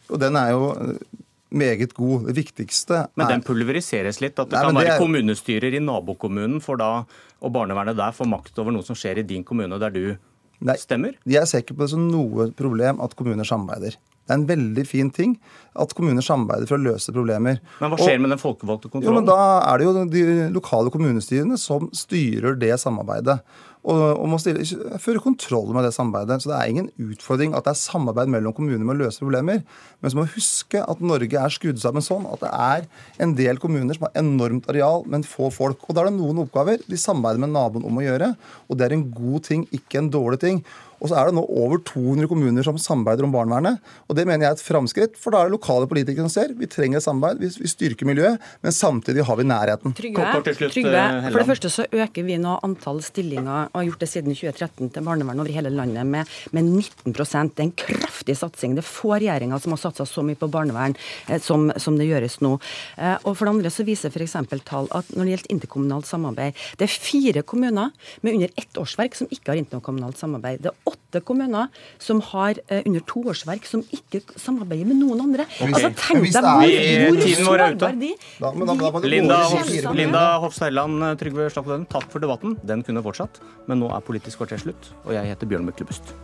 Og 0.09 0.21
Den 0.21 0.37
er 0.41 0.53
jo 0.53 0.71
meget 1.49 1.95
god. 1.97 2.29
Det 2.29 2.37
viktigste 2.37 3.03
er 3.03 3.09
Men 3.17 3.33
den 3.33 3.45
pulveriseres 3.45 4.21
litt? 4.21 4.39
At 4.39 4.51
det 4.51 4.59
Nei, 4.59 4.65
kan 4.69 4.81
være 4.81 4.95
er... 4.97 5.03
kommunestyrer 5.03 5.77
i 5.77 5.83
nabokommunen 5.85 6.61
for 6.65 6.81
da, 6.81 7.05
og 7.41 7.55
barnevernet 7.55 7.97
der 7.99 8.17
får 8.17 8.29
makt 8.29 8.61
over 8.61 8.75
noe 8.75 8.87
som 8.87 8.99
skjer 8.99 9.23
i 9.23 9.29
din 9.29 9.45
kommune, 9.45 9.81
der 9.81 9.95
du 9.95 10.03
Nei, 10.59 10.75
stemmer? 10.81 11.15
Jeg 11.29 11.47
ser 11.47 11.63
ikke 11.63 11.77
på 11.79 11.85
det 11.85 11.93
som 11.93 12.09
noe 12.11 12.49
problem 12.59 12.99
at 13.05 13.15
kommuner 13.19 13.47
samarbeider. 13.47 13.95
Det 14.29 14.35
er 14.35 14.41
en 14.43 14.49
veldig 14.49 14.85
fin 14.87 15.09
ting 15.15 15.39
at 15.79 15.95
kommuner 15.97 16.25
samarbeider 16.25 16.69
for 16.69 16.77
å 16.77 16.85
løse 16.85 17.15
problemer. 17.15 17.63
Men 17.81 17.93
hva 17.93 18.01
skjer 18.01 18.19
og, 18.19 18.25
med 18.25 18.35
den 18.35 18.43
folkevalgte 18.43 18.91
kontrollen? 18.93 19.09
Jo, 19.09 19.17
men 19.17 19.29
Da 19.29 19.39
er 19.65 19.81
det 19.81 19.89
jo 19.89 20.05
de 20.13 20.53
lokale 20.53 20.93
kommunestyrene 20.93 21.59
som 21.61 21.89
styrer 21.97 22.59
det 22.61 22.75
samarbeidet 22.83 23.41
og, 23.87 24.01
og 24.19 24.27
må 24.29 24.39
stille, 24.43 24.65
føre 25.01 25.23
kontroll 25.23 25.71
med 25.75 25.87
det 25.87 25.93
samarbeidet. 25.95 26.43
Så 26.43 26.51
det 26.51 26.57
er 26.59 26.73
ingen 26.73 26.89
utfordring 27.01 27.55
at 27.57 27.67
det 27.67 27.73
er 27.73 27.81
samarbeid 27.81 28.31
mellom 28.33 28.55
kommuner 28.57 28.83
med 28.83 28.97
å 28.97 29.07
løse 29.07 29.23
problemer. 29.23 29.63
Men 30.03 30.13
så 30.13 30.19
må 30.19 30.27
vi 30.27 30.35
huske 30.37 30.83
at 30.83 31.05
Norge 31.05 31.41
er 31.41 31.55
skrudd 31.55 31.81
sammen 31.83 32.05
sånn 32.05 32.27
at 32.29 32.43
det 32.43 32.51
er 32.53 32.89
en 33.25 33.37
del 33.39 33.61
kommuner 33.63 33.97
som 33.97 34.09
har 34.09 34.19
enormt 34.21 34.69
areal, 34.73 35.07
men 35.09 35.27
få 35.27 35.53
folk. 35.55 35.87
Og 35.87 35.97
da 35.97 36.05
er 36.05 36.11
det 36.11 36.19
noen 36.19 36.43
oppgaver 36.45 36.83
de 36.85 37.01
samarbeider 37.01 37.45
med 37.47 37.55
naboen 37.55 37.87
om 37.89 38.03
å 38.03 38.05
gjøre. 38.05 38.35
Og 38.69 38.79
det 38.79 38.89
er 38.89 38.99
en 38.99 39.09
god 39.15 39.49
ting, 39.49 39.65
ikke 39.75 40.03
en 40.03 40.13
dårlig 40.13 40.43
ting. 40.45 40.63
Og 40.99 41.11
så 41.11 41.19
er 41.19 41.29
det 41.29 41.37
nå 41.37 41.45
over 41.47 41.81
200 41.87 42.29
kommuner 42.31 42.67
som 42.67 42.79
samarbeider 42.81 43.27
om 43.27 43.35
barnevernet. 43.35 43.83
Og 44.09 44.19
det 44.19 44.27
mener 44.27 44.47
jeg 44.47 44.51
er 44.51 44.59
et 44.59 44.65
framskritt, 44.65 45.19
for 45.21 45.35
da 45.35 45.43
er 45.43 45.51
det 45.51 45.57
lokale 45.57 45.89
politikere 45.91 46.27
som 46.27 46.33
ser. 46.33 46.55
Vi 46.59 46.69
trenger 46.71 47.01
et 47.01 47.07
samarbeid, 47.07 47.43
vi, 47.43 47.51
vi 47.63 47.71
styrker 47.71 48.09
miljøet, 48.09 48.43
men 48.65 48.75
samtidig 48.75 49.27
har 49.29 49.39
vi 49.39 49.47
nærheten. 49.47 49.95
Trygve, 49.99 50.27
slutt, 50.59 50.79
eh, 50.83 51.29
for 51.29 51.39
det 51.39 51.49
første 51.53 51.73
så 51.73 51.87
øker 51.87 52.27
vi 52.27 52.39
nå 52.43 52.57
antall 52.67 53.01
stillinger, 53.05 53.71
og 53.71 53.81
har 53.81 53.89
gjort 53.91 54.05
det 54.05 54.11
siden 54.11 54.35
2013, 54.35 54.91
til 54.95 55.07
barnevern 55.07 55.43
over 55.43 55.55
hele 55.55 55.73
landet 55.75 56.07
med, 56.09 56.31
med 56.57 56.67
19 56.67 57.15
Det 57.15 57.29
er 57.35 57.65
en 57.65 57.75
kraftig 57.85 58.39
satsing. 58.39 58.75
Det 58.77 58.85
er 58.85 58.89
få 58.89 59.15
regjeringer 59.17 59.63
som 59.63 59.75
har 59.75 59.83
satsa 59.83 60.07
så 60.09 60.25
mye 60.27 60.39
på 60.39 60.51
barnevern 60.51 60.97
eh, 61.29 61.41
som, 61.43 61.69
som 61.77 61.99
det 61.99 62.09
gjøres 62.09 62.41
nå. 62.45 62.57
Eh, 62.99 63.17
og 63.23 63.37
for 63.37 63.47
det 63.47 63.55
andre 63.55 63.73
så 63.75 63.87
viser 63.87 64.13
f.eks. 64.13 64.37
tall 64.67 64.91
at 64.97 65.15
når 65.15 65.25
det 65.25 65.35
gjelder 65.37 65.55
interkommunalt 65.55 66.11
samarbeid, 66.11 66.59
det 66.79 66.89
er 66.89 66.99
fire 67.09 67.45
kommuner 67.47 67.95
med 68.23 68.39
under 68.39 68.53
ett 68.59 68.81
årsverk 68.81 69.17
som 69.19 69.31
ikke 69.31 69.53
har 69.53 69.63
interkommunalt 69.63 70.19
samarbeid. 70.21 70.65
Det 70.65 70.73
er 70.73 70.88
åtte 70.89 71.21
kommuner 71.25 71.69
som 72.03 72.21
har 72.33 72.59
eh, 72.69 72.83
under 72.87 73.05
to 73.09 73.23
årsverk 73.33 73.67
som 73.69 73.83
ikke 73.95 74.23
samarbeider 74.41 74.89
med 74.91 75.01
noen 75.03 75.21
andre. 75.27 75.47
Altså 75.61 75.93
Tenk 76.01 76.27
deg 76.29 76.43
hvor, 76.43 76.65
hvor 76.65 77.21
er 77.29 77.45
sårbar 77.45 78.01
de 78.01 78.13
Da- 78.41 78.53
men 78.55 78.67
da- 78.67 78.75
da 78.75 78.91
det 78.91 79.03
gå 79.03 79.13
Linda, 79.15 79.39
Hofs. 79.53 79.77
Linda 79.95 80.25
Hofstad 80.43 80.71
Helleland, 80.71 81.19
Trygve 81.21 81.51
Slagsvold 81.53 81.89
takk 81.93 82.11
for 82.13 82.21
debatten. 82.25 82.57
Den 82.67 82.83
kunne 82.87 83.03
fortsatt, 83.05 83.41
men 83.69 83.81
nå 83.81 83.91
er 83.95 84.01
Politisk 84.09 84.39
kvarter 84.43 84.59
slutt, 84.63 84.93
og 85.05 85.13
jeg 85.13 85.27
heter 85.35 85.47
Bjørn 85.51 85.67
Myklebust. 85.69 86.15